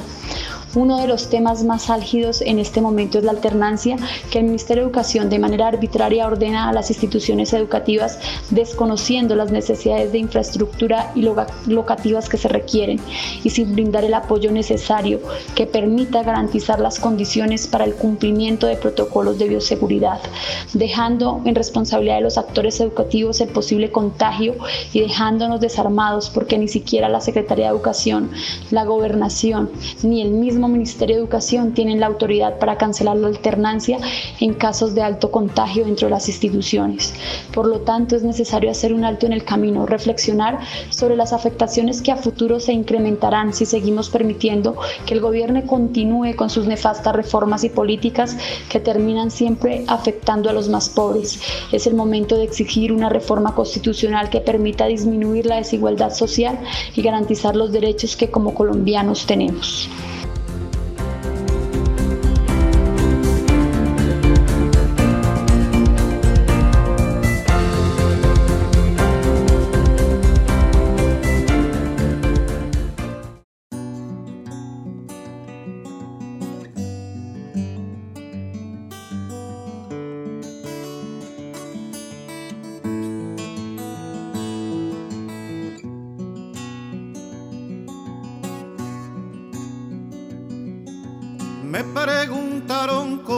Uno 0.76 0.98
de 0.98 1.06
los 1.06 1.30
temas 1.30 1.62
más 1.62 1.88
álgidos 1.88 2.40
en 2.40 2.58
este 2.58 2.80
momento 2.80 3.18
es 3.18 3.24
la 3.24 3.30
alternancia 3.30 3.96
que 4.32 4.40
el 4.40 4.46
Ministerio 4.46 4.82
de 4.82 4.88
Educación 4.88 5.30
de 5.30 5.38
manera 5.38 5.68
arbitraria 5.68 6.26
ordena 6.26 6.68
a 6.68 6.72
las 6.72 6.90
instituciones 6.90 7.52
educativas 7.52 8.18
desconociendo 8.50 9.36
las 9.36 9.52
necesidades 9.52 10.10
de 10.10 10.18
infraestructura 10.18 11.12
y 11.14 11.22
locativas 11.66 12.28
que 12.28 12.38
se 12.38 12.48
requieren 12.48 12.98
y 13.44 13.50
sin 13.50 13.72
brindar 13.72 14.02
el 14.02 14.14
apoyo 14.14 14.50
necesario 14.50 15.20
que 15.54 15.66
permita 15.66 16.24
garantizar 16.24 16.80
las 16.80 16.98
condiciones 16.98 17.68
para 17.68 17.84
el 17.84 17.94
cumplimiento 17.94 18.66
de 18.66 18.74
protocolos 18.74 19.38
de 19.38 19.48
bioseguridad, 19.48 20.18
dejando 20.72 21.40
en 21.44 21.54
responsabilidad 21.54 22.16
de 22.16 22.22
los 22.22 22.36
actores 22.36 22.80
educativos 22.80 23.40
el 23.40 23.50
posible 23.50 23.92
contagio 23.92 24.56
y 24.92 25.00
dejándonos 25.00 25.60
desarmados 25.60 26.30
porque 26.30 26.58
ni 26.58 26.66
siquiera 26.66 27.08
la 27.08 27.20
Secretaría 27.20 27.66
de 27.66 27.70
Educación, 27.70 28.30
la 28.72 28.84
Gobernación 28.84 29.70
ni 30.02 30.20
el 30.20 30.32
mismo 30.32 30.63
Ministerio 30.68 31.16
de 31.16 31.22
Educación 31.22 31.72
tienen 31.72 32.00
la 32.00 32.06
autoridad 32.06 32.58
para 32.58 32.76
cancelar 32.76 33.16
la 33.16 33.28
alternancia 33.28 33.98
en 34.40 34.54
casos 34.54 34.94
de 34.94 35.02
alto 35.02 35.30
contagio 35.30 35.84
dentro 35.84 36.06
de 36.06 36.12
las 36.12 36.28
instituciones. 36.28 37.14
Por 37.52 37.66
lo 37.66 37.80
tanto, 37.80 38.16
es 38.16 38.22
necesario 38.22 38.70
hacer 38.70 38.92
un 38.92 39.04
alto 39.04 39.26
en 39.26 39.32
el 39.32 39.44
camino, 39.44 39.86
reflexionar 39.86 40.60
sobre 40.90 41.16
las 41.16 41.32
afectaciones 41.32 42.02
que 42.02 42.12
a 42.12 42.16
futuro 42.16 42.60
se 42.60 42.72
incrementarán 42.72 43.52
si 43.52 43.66
seguimos 43.66 44.10
permitiendo 44.10 44.76
que 45.06 45.14
el 45.14 45.20
gobierno 45.20 45.62
continúe 45.66 46.36
con 46.36 46.50
sus 46.50 46.66
nefastas 46.66 47.14
reformas 47.14 47.64
y 47.64 47.68
políticas 47.68 48.36
que 48.68 48.80
terminan 48.80 49.30
siempre 49.30 49.84
afectando 49.86 50.50
a 50.50 50.52
los 50.52 50.68
más 50.68 50.88
pobres. 50.88 51.40
Es 51.72 51.86
el 51.86 51.94
momento 51.94 52.36
de 52.36 52.44
exigir 52.44 52.92
una 52.92 53.08
reforma 53.08 53.54
constitucional 53.54 54.30
que 54.30 54.40
permita 54.40 54.86
disminuir 54.86 55.46
la 55.46 55.56
desigualdad 55.56 56.12
social 56.12 56.58
y 56.94 57.02
garantizar 57.02 57.56
los 57.56 57.72
derechos 57.72 58.16
que 58.16 58.30
como 58.30 58.54
colombianos 58.54 59.26
tenemos. 59.26 59.88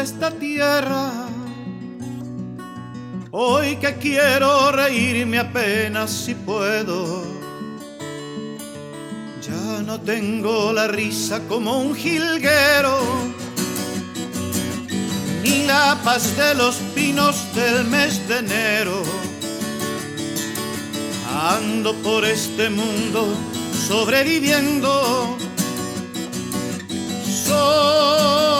esta 0.00 0.30
tierra. 0.30 1.10
Hoy 3.30 3.76
que 3.76 3.94
quiero 3.96 4.72
reírme 4.72 5.38
apenas 5.38 6.10
si 6.10 6.34
puedo. 6.34 7.24
Ya 9.40 9.82
no 9.82 10.00
tengo 10.00 10.72
la 10.72 10.88
risa 10.88 11.40
como 11.48 11.80
un 11.80 11.94
jilguero, 11.94 12.98
chapas 15.70 16.36
de 16.36 16.54
los 16.56 16.74
pinos 16.96 17.36
del 17.54 17.84
mes 17.84 18.26
de 18.28 18.38
enero. 18.38 19.02
Ando 21.32 21.94
por 22.02 22.24
este 22.24 22.68
mundo 22.68 23.28
sobreviviendo, 23.86 25.38
sobreviviendo, 27.46 28.59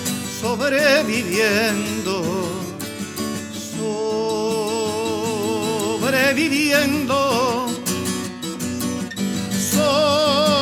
sobreviviendo, 0.41 2.23
sobreviviendo, 5.99 7.67
sobreviviendo, 9.61 10.60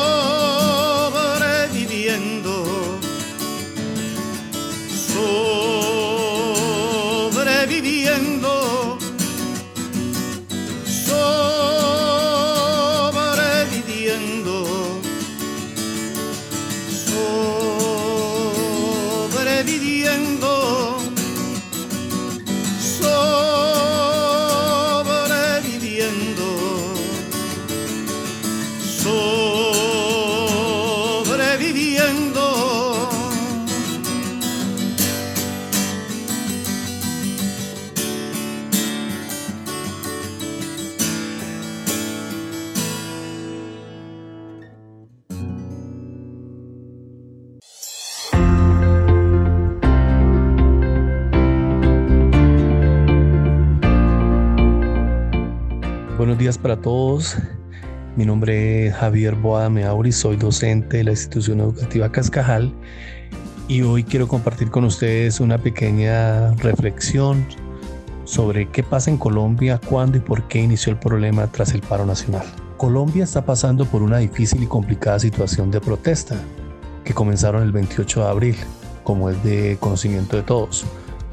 para 56.62 56.82
todos. 56.82 57.38
Mi 58.16 58.26
nombre 58.26 58.88
es 58.88 58.96
Javier 58.96 59.36
Boada 59.36 59.70
Meauri, 59.70 60.12
soy 60.12 60.36
docente 60.36 60.98
de 60.98 61.04
la 61.06 61.12
institución 61.12 61.60
educativa 61.62 62.12
Cascajal 62.12 62.74
y 63.68 63.82
hoy 63.82 64.04
quiero 64.04 64.28
compartir 64.28 64.70
con 64.70 64.84
ustedes 64.84 65.40
una 65.40 65.58
pequeña 65.58 66.52
reflexión 66.56 67.46
sobre 68.26 68.70
qué 68.70 68.84
pasa 68.84 69.10
en 69.10 69.18
Colombia, 69.18 69.80
cuándo 69.84 70.18
y 70.18 70.22
por 70.22 70.48
qué 70.48 70.60
inició 70.60 70.92
el 70.92 71.00
problema 71.00 71.48
tras 71.48 71.74
el 71.74 71.82
paro 71.82 72.06
nacional. 72.06 72.46
Colombia 72.78 73.24
está 73.24 73.46
pasando 73.46 73.86
por 73.86 74.02
una 74.02 74.18
difícil 74.18 74.64
y 74.64 74.68
complicada 74.68 75.20
situación 75.20 75.72
de 75.72 75.82
protesta 75.82 76.36
que 77.04 77.14
comenzaron 77.14 77.64
el 77.64 77.72
28 77.72 78.22
de 78.22 78.28
abril, 78.28 78.56
como 79.04 79.30
es 79.30 79.42
de 79.44 79.78
conocimiento 79.80 80.36
de 80.36 80.44
todos 80.44 80.86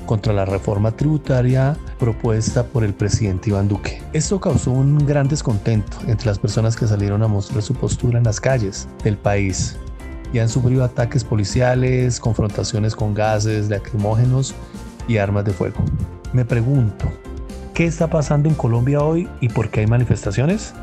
contra 0.07 0.33
la 0.33 0.45
reforma 0.45 0.92
tributaria 0.92 1.77
propuesta 1.99 2.64
por 2.64 2.85
el 2.85 2.95
presidente 2.95 3.51
Iván 3.51 3.69
Duque. 3.69 4.03
Esto 4.12 4.40
causó 4.40 4.71
un 4.71 5.05
gran 5.05 5.29
descontento 5.29 5.99
entre 6.07 6.27
las 6.27 6.38
personas 6.38 6.77
que 6.77 6.87
salieron 6.87 7.23
a 7.23 7.29
mostrar 7.29 7.62
su 7.62 7.75
postura 7.75 8.19
en 8.19 8.25
las 8.25 8.40
calles 8.40 8.88
del 9.05 9.19
país 9.19 9.77
y 10.33 10.38
han 10.38 10.49
sufrido 10.49 10.85
ataques 10.85 11.25
policiales, 11.25 12.21
confrontaciones 12.21 12.95
con 12.95 13.14
gases 13.14 13.69
lacrimógenos 13.69 14.55
y 15.09 15.19
armas 15.19 15.45
de 15.45 15.53
fuego. 15.53 15.79
Me 16.33 16.45
pregunto, 16.45 17.07
¿qué 17.75 17.87
está 17.87 18.09
pasando 18.09 18.49
en 18.49 18.55
Colombia 18.55 19.01
hoy 19.01 19.29
y 19.40 19.49
por 19.49 19.71
qué 19.71 19.81
hay 19.81 19.87
manifestaciones? 19.87 20.75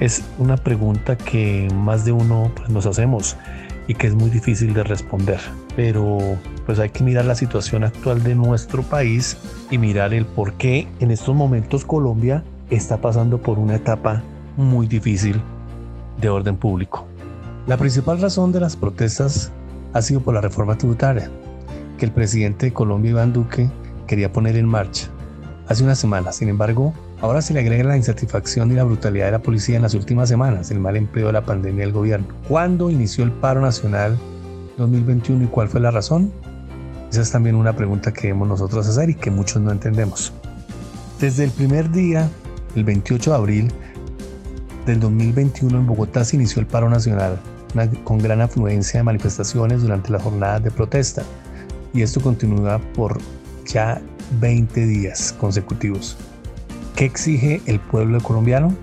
Es 0.00 0.22
una 0.38 0.56
pregunta 0.56 1.16
que 1.16 1.68
más 1.74 2.04
de 2.04 2.12
uno 2.12 2.50
pues, 2.54 2.68
nos 2.68 2.86
hacemos 2.86 3.36
y 3.88 3.94
que 3.94 4.06
es 4.06 4.14
muy 4.14 4.30
difícil 4.30 4.74
de 4.74 4.82
responder. 4.82 5.40
Pero 5.76 6.18
pues 6.66 6.78
hay 6.78 6.90
que 6.90 7.04
mirar 7.04 7.24
la 7.24 7.34
situación 7.34 7.84
actual 7.84 8.22
de 8.22 8.34
nuestro 8.34 8.82
país 8.82 9.36
y 9.70 9.78
mirar 9.78 10.12
el 10.12 10.26
por 10.26 10.54
qué 10.54 10.88
en 11.00 11.10
estos 11.10 11.34
momentos 11.34 11.84
Colombia 11.84 12.44
está 12.68 13.00
pasando 13.00 13.38
por 13.38 13.58
una 13.58 13.76
etapa 13.76 14.22
muy 14.56 14.86
difícil 14.86 15.40
de 16.20 16.28
orden 16.28 16.56
público. 16.56 17.06
La 17.66 17.76
principal 17.76 18.20
razón 18.20 18.52
de 18.52 18.60
las 18.60 18.76
protestas 18.76 19.52
ha 19.92 20.02
sido 20.02 20.20
por 20.20 20.34
la 20.34 20.40
reforma 20.40 20.76
tributaria 20.76 21.30
que 21.98 22.04
el 22.04 22.12
presidente 22.12 22.66
de 22.66 22.72
Colombia, 22.72 23.12
Iván 23.12 23.32
Duque, 23.32 23.70
quería 24.06 24.32
poner 24.32 24.56
en 24.56 24.66
marcha 24.66 25.08
hace 25.68 25.82
una 25.82 25.94
semana. 25.94 26.32
Sin 26.32 26.48
embargo, 26.48 26.92
Ahora 27.20 27.40
se 27.40 27.54
le 27.54 27.60
agrega 27.60 27.84
la 27.84 27.96
insatisfacción 27.96 28.70
y 28.70 28.74
la 28.74 28.84
brutalidad 28.84 29.26
de 29.26 29.32
la 29.32 29.38
policía 29.38 29.76
en 29.76 29.82
las 29.82 29.94
últimas 29.94 30.28
semanas, 30.28 30.70
el 30.70 30.80
mal 30.80 30.96
empleo 30.96 31.28
de 31.28 31.32
la 31.32 31.44
pandemia 31.46 31.84
del 31.84 31.94
gobierno. 31.94 32.26
¿Cuándo 32.46 32.90
inició 32.90 33.24
el 33.24 33.32
paro 33.32 33.62
nacional 33.62 34.18
2021 34.76 35.44
y 35.44 35.46
cuál 35.46 35.68
fue 35.68 35.80
la 35.80 35.90
razón? 35.90 36.30
Esa 37.10 37.22
es 37.22 37.30
también 37.30 37.56
una 37.56 37.74
pregunta 37.74 38.12
que 38.12 38.22
debemos 38.22 38.48
nosotros 38.48 38.86
hacer 38.86 39.10
y 39.10 39.14
que 39.14 39.30
muchos 39.30 39.62
no 39.62 39.70
entendemos. 39.70 40.32
Desde 41.20 41.44
el 41.44 41.50
primer 41.50 41.90
día, 41.90 42.28
el 42.74 42.84
28 42.84 43.30
de 43.30 43.36
abril 43.36 43.72
del 44.84 45.00
2021 45.00 45.78
en 45.78 45.86
Bogotá 45.86 46.24
se 46.24 46.36
inició 46.36 46.60
el 46.60 46.66
paro 46.66 46.90
nacional 46.90 47.38
con 48.04 48.18
gran 48.18 48.40
afluencia 48.40 49.00
de 49.00 49.04
manifestaciones 49.04 49.82
durante 49.82 50.10
las 50.10 50.22
jornadas 50.22 50.62
de 50.62 50.70
protesta 50.70 51.22
y 51.92 52.02
esto 52.02 52.20
continúa 52.20 52.78
por 52.94 53.18
ya 53.66 54.00
20 54.40 54.86
días 54.86 55.34
consecutivos. 55.38 56.16
¿Qué 56.94 57.04
exige 57.04 57.60
el 57.66 57.80
pueblo 57.80 58.20
colombiano? 58.20 58.74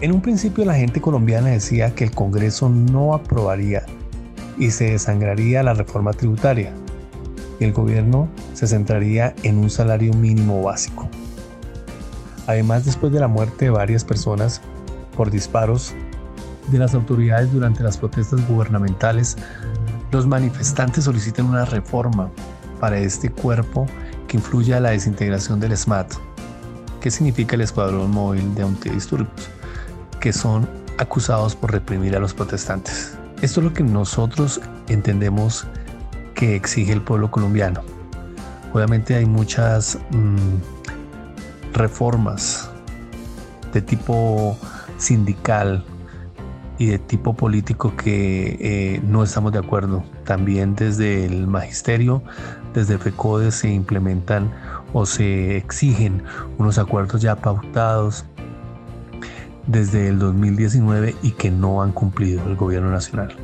En 0.00 0.12
un 0.12 0.20
principio 0.20 0.64
la 0.64 0.74
gente 0.74 1.00
colombiana 1.00 1.48
decía 1.48 1.94
que 1.94 2.04
el 2.04 2.10
Congreso 2.10 2.68
no 2.68 3.14
aprobaría 3.14 3.84
y 4.58 4.70
se 4.70 4.92
desangraría 4.92 5.62
la 5.62 5.74
reforma 5.74 6.12
tributaria 6.12 6.72
y 7.58 7.64
el 7.64 7.72
gobierno 7.72 8.28
se 8.52 8.66
centraría 8.66 9.34
en 9.42 9.58
un 9.58 9.70
salario 9.70 10.12
mínimo 10.14 10.62
básico. 10.62 11.08
Además, 12.46 12.84
después 12.84 13.12
de 13.12 13.20
la 13.20 13.28
muerte 13.28 13.66
de 13.66 13.70
varias 13.70 14.04
personas 14.04 14.60
por 15.16 15.30
disparos 15.30 15.94
de 16.68 16.78
las 16.78 16.94
autoridades 16.94 17.52
durante 17.52 17.82
las 17.82 17.96
protestas 17.96 18.46
gubernamentales, 18.48 19.36
los 20.10 20.26
manifestantes 20.26 21.04
solicitan 21.04 21.46
una 21.46 21.64
reforma 21.64 22.30
para 22.80 22.98
este 22.98 23.30
cuerpo 23.30 23.86
que 24.28 24.36
influya 24.36 24.76
a 24.76 24.80
la 24.80 24.90
desintegración 24.90 25.60
del 25.60 25.76
SMAT. 25.76 26.12
¿Qué 27.00 27.10
significa 27.10 27.54
el 27.54 27.62
Escuadrón 27.62 28.10
Móvil 28.10 28.54
de 28.54 28.62
Antidisturbios? 28.62 29.50
Que 30.20 30.32
son 30.32 30.68
acusados 30.98 31.54
por 31.54 31.72
reprimir 31.72 32.16
a 32.16 32.20
los 32.20 32.32
protestantes. 32.32 33.18
Esto 33.44 33.60
es 33.60 33.64
lo 33.64 33.74
que 33.74 33.82
nosotros 33.82 34.58
entendemos 34.88 35.66
que 36.34 36.56
exige 36.56 36.94
el 36.94 37.02
pueblo 37.02 37.30
colombiano. 37.30 37.82
Obviamente 38.72 39.16
hay 39.16 39.26
muchas 39.26 39.98
mm, 40.12 41.74
reformas 41.74 42.70
de 43.74 43.82
tipo 43.82 44.56
sindical 44.96 45.84
y 46.78 46.86
de 46.86 46.98
tipo 46.98 47.34
político 47.34 47.94
que 47.94 48.56
eh, 48.60 49.02
no 49.06 49.22
estamos 49.22 49.52
de 49.52 49.58
acuerdo. 49.58 50.02
También 50.24 50.74
desde 50.74 51.26
el 51.26 51.46
magisterio, 51.46 52.22
desde 52.72 52.96
FECODE 52.96 53.52
se 53.52 53.68
implementan 53.68 54.50
o 54.94 55.04
se 55.04 55.58
exigen 55.58 56.22
unos 56.56 56.78
acuerdos 56.78 57.20
ya 57.20 57.36
pautados 57.36 58.24
desde 59.66 60.08
el 60.08 60.18
2019 60.18 61.14
y 61.22 61.32
que 61.32 61.50
no 61.50 61.82
han 61.82 61.92
cumplido 61.92 62.46
el 62.46 62.56
gobierno 62.56 62.90
nacional. 62.90 63.34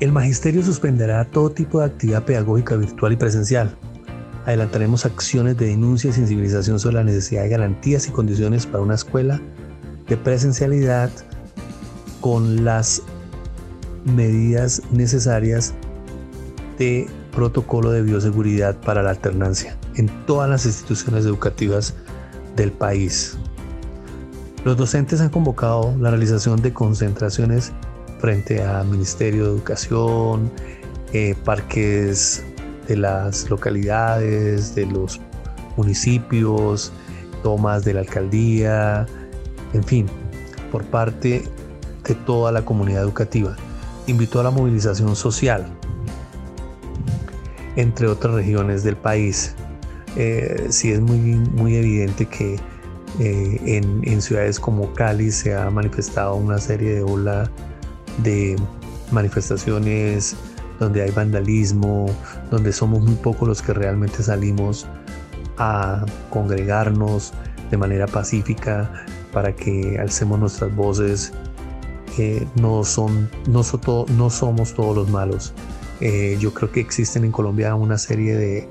El 0.00 0.12
magisterio 0.12 0.62
suspenderá 0.62 1.24
todo 1.24 1.50
tipo 1.50 1.80
de 1.80 1.86
actividad 1.86 2.24
pedagógica 2.24 2.76
virtual 2.76 3.12
y 3.12 3.16
presencial. 3.16 3.76
Adelantaremos 4.44 5.06
acciones 5.06 5.56
de 5.56 5.68
denuncia 5.68 6.10
y 6.10 6.12
sensibilización 6.12 6.78
sobre 6.78 6.96
la 6.96 7.04
necesidad 7.04 7.42
de 7.42 7.48
garantías 7.48 8.06
y 8.08 8.10
condiciones 8.10 8.66
para 8.66 8.82
una 8.82 8.94
escuela 8.94 9.40
de 10.08 10.16
presencialidad 10.16 11.10
con 12.20 12.64
las 12.64 13.02
medidas 14.04 14.82
necesarias 14.90 15.74
de 16.78 17.06
protocolo 17.34 17.90
de 17.90 18.02
bioseguridad 18.02 18.76
para 18.80 19.02
la 19.02 19.10
alternancia 19.10 19.76
en 19.96 20.08
todas 20.26 20.48
las 20.50 20.66
instituciones 20.66 21.24
educativas 21.24 21.94
del 22.56 22.72
país. 22.72 23.36
Los 24.64 24.78
docentes 24.78 25.20
han 25.20 25.28
convocado 25.28 25.94
la 26.00 26.08
realización 26.08 26.62
de 26.62 26.72
concentraciones 26.72 27.70
frente 28.18 28.62
al 28.62 28.88
Ministerio 28.88 29.44
de 29.44 29.50
Educación, 29.50 30.50
eh, 31.12 31.34
parques 31.44 32.42
de 32.88 32.96
las 32.96 33.50
localidades, 33.50 34.74
de 34.74 34.86
los 34.86 35.20
municipios, 35.76 36.92
tomas 37.42 37.84
de 37.84 37.92
la 37.92 38.00
alcaldía, 38.00 39.06
en 39.74 39.84
fin, 39.84 40.06
por 40.72 40.82
parte 40.84 41.44
de 42.02 42.14
toda 42.14 42.50
la 42.50 42.64
comunidad 42.64 43.02
educativa. 43.02 43.56
Invitó 44.06 44.40
a 44.40 44.44
la 44.44 44.50
movilización 44.50 45.14
social 45.14 45.66
entre 47.76 48.06
otras 48.06 48.34
regiones 48.34 48.82
del 48.82 48.96
país. 48.96 49.54
Eh, 50.16 50.68
sí 50.70 50.90
es 50.90 51.00
muy, 51.00 51.18
muy 51.18 51.76
evidente 51.76 52.24
que 52.26 52.58
eh, 53.20 53.60
en, 53.64 54.02
en, 54.04 54.20
ciudades 54.20 54.58
como 54.58 54.92
Cali 54.92 55.30
se 55.30 55.54
ha 55.54 55.70
manifestado 55.70 56.34
una 56.34 56.58
serie 56.58 56.94
de 56.94 57.02
ola 57.02 57.50
de 58.22 58.56
manifestaciones 59.12 60.36
donde 60.80 61.02
hay 61.02 61.10
vandalismo, 61.10 62.06
donde 62.50 62.72
somos 62.72 63.02
muy 63.02 63.14
pocos 63.14 63.46
los 63.48 63.62
que 63.62 63.72
realmente 63.72 64.22
salimos 64.22 64.86
a 65.58 66.04
congregarnos 66.30 67.32
de 67.70 67.76
manera 67.76 68.06
pacífica 68.06 68.90
para 69.32 69.54
que 69.54 69.98
alcemos 69.98 70.38
nuestras 70.38 70.74
voces. 70.74 71.32
Eh, 72.18 72.46
no, 72.54 72.84
son, 72.84 73.28
no, 73.48 73.62
no 74.16 74.30
somos 74.30 74.74
todos 74.74 74.96
los 74.96 75.08
malos. 75.10 75.52
Eh, 76.00 76.36
yo 76.40 76.52
creo 76.54 76.70
que 76.70 76.80
existen 76.80 77.24
en 77.24 77.32
Colombia 77.32 77.74
una 77.74 77.98
serie 77.98 78.36
de, 78.36 78.68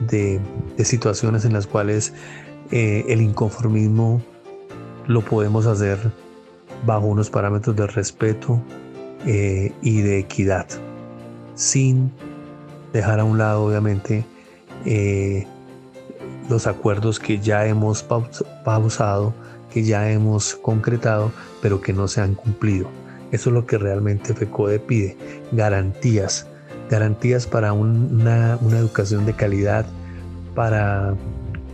de, 0.00 0.84
situaciones 0.84 1.44
en 1.44 1.52
las 1.52 1.66
cuales 1.66 2.12
eh, 2.70 3.04
el 3.08 3.20
inconformismo 3.20 4.20
lo 5.06 5.22
podemos 5.22 5.66
hacer 5.66 5.98
bajo 6.84 7.06
unos 7.06 7.30
parámetros 7.30 7.76
de 7.76 7.86
respeto 7.86 8.60
eh, 9.24 9.72
y 9.82 10.00
de 10.00 10.18
equidad, 10.18 10.66
sin 11.54 12.10
dejar 12.92 13.20
a 13.20 13.24
un 13.24 13.38
lado 13.38 13.64
obviamente 13.64 14.24
eh, 14.84 15.46
los 16.48 16.66
acuerdos 16.66 17.18
que 17.18 17.38
ya 17.38 17.66
hemos 17.66 18.04
pausado, 18.64 19.34
que 19.72 19.82
ya 19.82 20.10
hemos 20.10 20.54
concretado, 20.56 21.32
pero 21.60 21.80
que 21.80 21.92
no 21.92 22.08
se 22.08 22.20
han 22.20 22.34
cumplido. 22.34 22.88
Eso 23.32 23.50
es 23.50 23.54
lo 23.54 23.66
que 23.66 23.78
realmente 23.78 24.34
FECODE 24.34 24.78
pide, 24.78 25.16
garantías, 25.52 26.46
garantías 26.88 27.46
para 27.46 27.72
una, 27.72 28.58
una 28.60 28.78
educación 28.78 29.26
de 29.26 29.34
calidad, 29.34 29.86
para, 30.54 31.14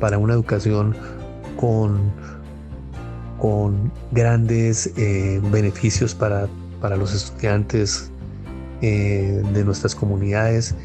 para 0.03 0.19
una 0.19 0.35
educación 0.35 0.97
con 1.57 2.11
con 3.38 3.93
grandes 4.12 4.93
eh, 4.97 5.41
beneficios 5.51 6.15
para, 6.15 6.49
para, 6.81 6.97
los 6.97 7.12
estudiantes 7.12 8.11
eh, 8.83 9.43
de 9.53 9.65
nuestras 9.65 9.97
comunidades 9.97 10.77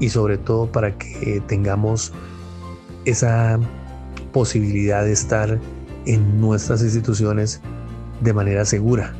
y 0.00 0.08
sobre 0.08 0.38
todo 0.38 0.66
para 0.70 0.96
que 0.98 1.40
tengamos 1.46 2.12
esa 3.04 3.60
posibilidad 4.32 5.04
de 5.04 5.12
estar 5.12 5.58
en 6.06 6.40
nuestras 6.40 6.82
instituciones 6.82 7.60
de 8.22 8.32
manera 8.32 8.64
segura, 8.64 9.14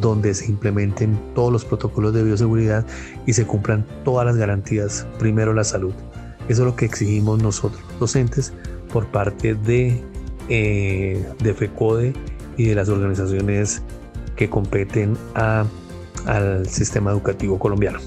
donde 0.00 0.34
se 0.34 0.46
implementen 0.46 1.18
todos 1.34 1.52
los 1.52 1.64
protocolos 1.64 2.14
de 2.14 2.24
bioseguridad 2.24 2.84
y 3.26 3.34
se 3.34 3.46
cumplan 3.46 3.86
todas 4.04 4.26
las 4.26 4.36
garantías, 4.36 5.06
primero 5.18 5.52
la 5.52 5.64
salud. 5.64 5.94
Eso 6.48 6.62
es 6.62 6.66
lo 6.66 6.76
que 6.76 6.84
exigimos 6.84 7.42
nosotros, 7.42 7.82
docentes, 7.98 8.52
por 8.92 9.06
parte 9.06 9.54
de 9.54 10.02
eh, 10.48 11.26
de 11.40 11.54
FECODE 11.54 12.12
y 12.56 12.66
de 12.66 12.74
las 12.76 12.88
organizaciones 12.88 13.82
que 14.36 14.48
competen 14.48 15.16
al 15.34 16.68
sistema 16.68 17.10
educativo 17.10 17.58
colombiano. 17.58 17.98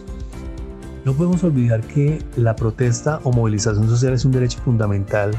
No 1.03 1.13
podemos 1.13 1.43
olvidar 1.43 1.81
que 1.81 2.23
la 2.37 2.55
protesta 2.55 3.19
o 3.23 3.33
movilización 3.33 3.89
social 3.89 4.13
es 4.13 4.23
un 4.23 4.31
derecho 4.31 4.59
fundamental 4.63 5.31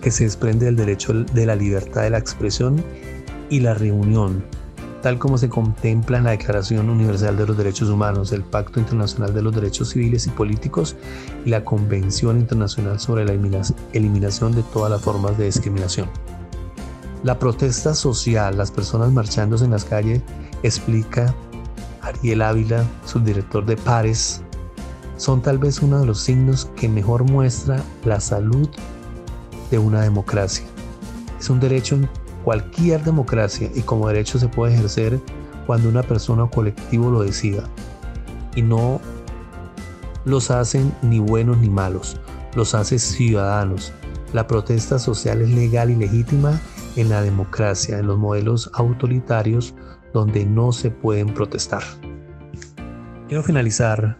que 0.00 0.10
se 0.10 0.24
desprende 0.24 0.66
del 0.66 0.74
derecho 0.74 1.12
de 1.12 1.46
la 1.46 1.54
libertad 1.54 2.02
de 2.02 2.10
la 2.10 2.18
expresión 2.18 2.82
y 3.48 3.60
la 3.60 3.74
reunión, 3.74 4.44
tal 5.04 5.18
como 5.18 5.36
se 5.36 5.50
contempla 5.50 6.16
en 6.16 6.24
la 6.24 6.30
Declaración 6.30 6.88
Universal 6.88 7.36
de 7.36 7.46
los 7.46 7.58
Derechos 7.58 7.90
Humanos, 7.90 8.32
el 8.32 8.42
Pacto 8.42 8.80
Internacional 8.80 9.34
de 9.34 9.42
los 9.42 9.54
Derechos 9.54 9.90
Civiles 9.90 10.26
y 10.26 10.30
Políticos 10.30 10.96
y 11.44 11.50
la 11.50 11.62
Convención 11.62 12.38
Internacional 12.38 12.98
sobre 12.98 13.26
la 13.26 13.34
Eliminación 13.92 14.52
de 14.52 14.62
todas 14.62 14.90
las 14.90 15.02
formas 15.02 15.36
de 15.36 15.44
discriminación. 15.44 16.08
La 17.22 17.38
protesta 17.38 17.94
social, 17.94 18.56
las 18.56 18.70
personas 18.70 19.12
marchándose 19.12 19.66
en 19.66 19.72
las 19.72 19.84
calles, 19.84 20.22
explica 20.62 21.34
Ariel 22.00 22.40
Ávila, 22.40 22.82
subdirector 23.04 23.66
de 23.66 23.76
Pares, 23.76 24.40
son 25.18 25.42
tal 25.42 25.58
vez 25.58 25.82
uno 25.82 26.00
de 26.00 26.06
los 26.06 26.22
signos 26.22 26.70
que 26.76 26.88
mejor 26.88 27.24
muestra 27.24 27.78
la 28.06 28.20
salud 28.20 28.70
de 29.70 29.76
una 29.76 30.00
democracia. 30.00 30.64
Es 31.38 31.50
un 31.50 31.60
derecho 31.60 31.98
cualquier 32.44 33.02
democracia 33.02 33.70
y 33.74 33.80
como 33.80 34.08
derecho 34.08 34.38
se 34.38 34.48
puede 34.48 34.74
ejercer 34.74 35.18
cuando 35.66 35.88
una 35.88 36.02
persona 36.02 36.44
o 36.44 36.50
colectivo 36.50 37.10
lo 37.10 37.22
decida. 37.22 37.64
Y 38.54 38.62
no 38.62 39.00
los 40.24 40.50
hacen 40.50 40.94
ni 41.02 41.18
buenos 41.18 41.58
ni 41.58 41.70
malos, 41.70 42.20
los 42.54 42.74
hace 42.74 42.98
ciudadanos. 42.98 43.92
La 44.32 44.46
protesta 44.46 44.98
social 44.98 45.40
es 45.42 45.48
legal 45.48 45.90
y 45.90 45.96
legítima 45.96 46.60
en 46.96 47.08
la 47.08 47.22
democracia, 47.22 47.98
en 47.98 48.06
los 48.06 48.18
modelos 48.18 48.70
autoritarios 48.74 49.74
donde 50.12 50.44
no 50.44 50.72
se 50.72 50.90
pueden 50.90 51.32
protestar. 51.34 51.82
Quiero 53.26 53.42
finalizar 53.42 54.18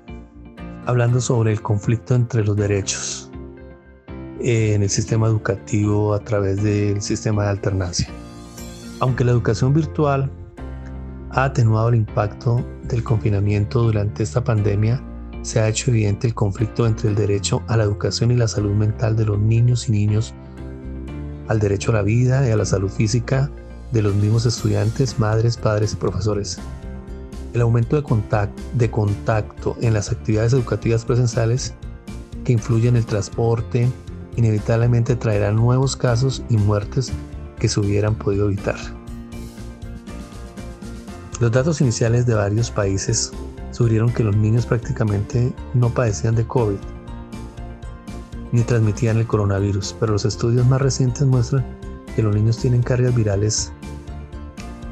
hablando 0.87 1.21
sobre 1.21 1.53
el 1.53 1.63
conflicto 1.63 2.15
entre 2.15 2.45
los 2.45 2.57
derechos 2.57 3.14
en 4.47 4.83
el 4.83 4.91
sistema 4.91 5.27
educativo 5.27 6.13
a 6.13 6.19
través 6.19 6.63
del 6.63 7.01
sistema 7.01 7.45
de 7.45 7.51
alternancia. 7.51 8.09
Aunque 9.01 9.25
la 9.25 9.33
educación 9.33 9.73
virtual 9.73 10.31
ha 11.31 11.45
atenuado 11.45 11.89
el 11.89 11.95
impacto 11.95 12.63
del 12.83 13.03
confinamiento 13.03 13.83
durante 13.83 14.23
esta 14.23 14.45
pandemia, 14.45 15.03
se 15.41 15.61
ha 15.61 15.69
hecho 15.69 15.91
evidente 15.91 16.27
el 16.27 16.35
conflicto 16.35 16.87
entre 16.87 17.09
el 17.09 17.15
derecho 17.15 17.63
a 17.69 17.79
la 17.79 17.85
educación 17.85 18.31
y 18.33 18.37
la 18.37 18.47
salud 18.47 18.73
mental 18.73 19.17
de 19.17 19.25
los 19.25 19.39
niños 19.39 19.89
y 19.89 19.93
niños 19.93 20.35
al 21.49 21.59
derecho 21.59 21.91
a 21.91 21.95
la 21.95 22.03
vida 22.03 22.47
y 22.47 22.51
a 22.51 22.57
la 22.57 22.67
salud 22.67 22.91
física 22.91 23.51
de 23.93 24.03
los 24.03 24.15
mismos 24.15 24.45
estudiantes, 24.45 25.19
madres, 25.19 25.57
padres 25.57 25.95
y 25.95 25.97
profesores. 25.97 26.59
El 27.55 27.63
aumento 27.63 27.97
de 27.97 28.03
contacto, 28.03 28.63
de 28.75 28.91
contacto 28.91 29.77
en 29.81 29.95
las 29.95 30.13
actividades 30.13 30.53
educativas 30.53 31.05
presenciales 31.05 31.73
que 32.45 32.53
influyen 32.53 32.91
en 32.91 32.97
el 32.97 33.07
transporte, 33.07 33.89
inevitablemente 34.37 35.17
traerá 35.17 35.53
nuevos 35.53 35.97
casos 35.97 36.43
y 36.49 36.57
muertes 36.57 37.13
que 37.59 37.69
se 37.69 37.81
hubieran 37.81 38.15
podido 38.15 38.47
evitar. 38.47 38.77
Los 41.41 41.51
datos 41.53 41.81
iniciales 41.81 42.27
de 42.27 42.35
varios 42.35 42.71
países 42.71 43.33
sugirieron 43.73 44.13
que 44.13 44.23
los 44.23 44.37
niños 44.37 44.67
prácticamente 44.67 45.53
no 45.75 45.89
padecían 45.91 46.35
de 46.37 46.47
COVID 46.47 46.79
ni 48.53 48.63
transmitían 48.63 49.17
el 49.17 49.27
coronavirus, 49.27 49.97
pero 49.99 50.13
los 50.13 50.25
estudios 50.25 50.65
más 50.69 50.81
recientes 50.81 51.27
muestran 51.27 51.65
que 52.15 52.23
los 52.23 52.35
niños 52.37 52.57
tienen 52.57 52.83
cargas 52.83 53.13
virales 53.13 53.73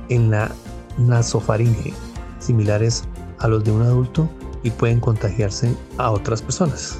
en 0.08 0.32
la 0.32 0.50
nasofaringe 0.98 1.94
similares 2.40 3.04
a 3.38 3.46
los 3.46 3.62
de 3.62 3.70
un 3.70 3.82
adulto 3.82 4.28
y 4.64 4.70
pueden 4.70 4.98
contagiarse 4.98 5.74
a 5.98 6.10
otras 6.10 6.42
personas. 6.42 6.98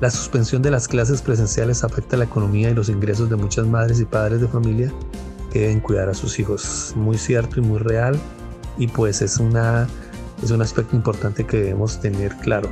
La 0.00 0.10
suspensión 0.10 0.62
de 0.62 0.70
las 0.70 0.88
clases 0.88 1.20
presenciales 1.20 1.84
afecta 1.84 2.16
la 2.16 2.24
economía 2.24 2.70
y 2.70 2.74
los 2.74 2.88
ingresos 2.88 3.28
de 3.28 3.36
muchas 3.36 3.66
madres 3.66 4.00
y 4.00 4.06
padres 4.06 4.40
de 4.40 4.48
familia 4.48 4.90
que 5.52 5.60
deben 5.60 5.80
cuidar 5.80 6.08
a 6.08 6.14
sus 6.14 6.38
hijos. 6.38 6.94
Muy 6.96 7.18
cierto 7.18 7.60
y 7.60 7.62
muy 7.62 7.78
real 7.78 8.18
y 8.78 8.88
pues 8.88 9.20
es, 9.20 9.36
una, 9.36 9.86
es 10.42 10.50
un 10.52 10.62
aspecto 10.62 10.96
importante 10.96 11.44
que 11.44 11.58
debemos 11.58 12.00
tener 12.00 12.34
claro. 12.36 12.70